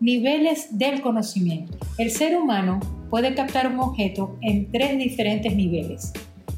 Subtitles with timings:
[0.00, 1.76] Niveles del conocimiento.
[1.98, 6.14] El ser humano puede captar un objeto en tres diferentes niveles,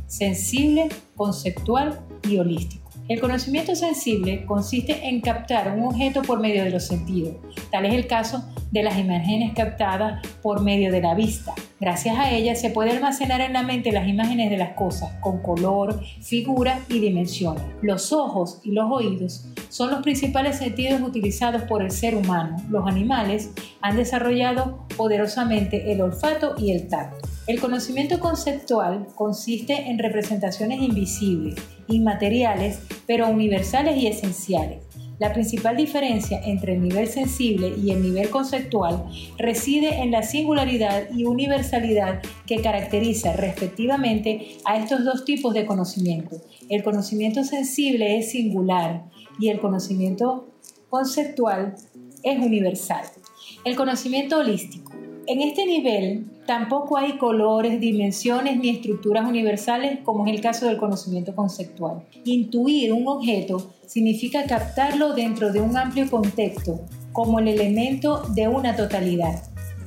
[0.07, 2.82] sensible, conceptual y holístico.
[3.13, 7.35] El conocimiento sensible consiste en captar un objeto por medio de los sentidos.
[7.71, 11.53] Tal es el caso de las imágenes captadas por medio de la vista.
[11.79, 15.43] Gracias a ellas se puede almacenar en la mente las imágenes de las cosas con
[15.43, 17.63] color, figura y dimensiones.
[17.83, 22.57] Los ojos y los oídos son los principales sentidos utilizados por el ser humano.
[22.71, 23.51] Los animales
[23.83, 27.29] han desarrollado poderosamente el olfato y el tacto.
[27.49, 31.57] El conocimiento conceptual consiste en representaciones invisibles,
[31.89, 34.85] inmateriales, pero universales y esenciales.
[35.19, 39.07] La principal diferencia entre el nivel sensible y el nivel conceptual
[39.39, 46.41] reside en la singularidad y universalidad que caracteriza respectivamente a estos dos tipos de conocimiento.
[46.69, 49.05] El conocimiento sensible es singular,
[49.41, 50.49] y el conocimiento
[50.89, 51.75] conceptual
[52.23, 53.05] es universal.
[53.65, 55.02] El conocimiento holístico.
[55.29, 60.79] En este nivel tampoco hay colores, dimensiones ni estructuras universales como es el caso del
[60.79, 62.03] conocimiento conceptual.
[62.25, 66.81] Intuir un objeto significa captarlo dentro de un amplio contexto
[67.13, 69.45] como el elemento de una totalidad,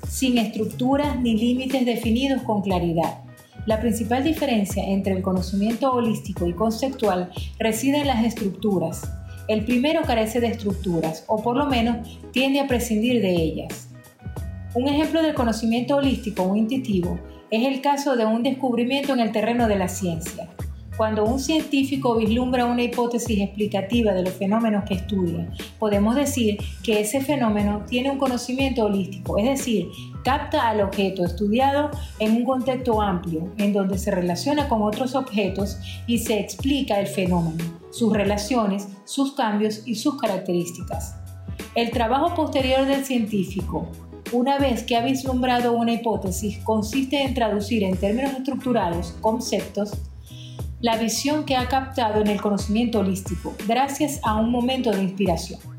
[0.07, 3.19] sin estructuras ni límites definidos con claridad.
[3.65, 9.01] La principal diferencia entre el conocimiento holístico y conceptual reside en las estructuras.
[9.49, 13.89] El primero carece de estructuras, o por lo menos tiende a prescindir de ellas.
[14.75, 17.17] Un ejemplo del conocimiento holístico o intuitivo
[17.49, 20.49] es el caso de un descubrimiento en el terreno de la ciencia.
[20.97, 26.99] Cuando un científico vislumbra una hipótesis explicativa de los fenómenos que estudia, podemos decir que
[26.99, 29.87] ese fenómeno tiene un conocimiento holístico, es decir,
[30.25, 35.77] capta al objeto estudiado en un contexto amplio, en donde se relaciona con otros objetos
[36.05, 41.15] y se explica el fenómeno, sus relaciones, sus cambios y sus características.
[41.75, 43.89] El trabajo posterior del científico,
[44.35, 49.93] una vez que ha vislumbrado una hipótesis, consiste en traducir en términos estructurales conceptos
[50.81, 55.74] la visión que ha captado en el conocimiento holístico, gracias a un momento de inspiración.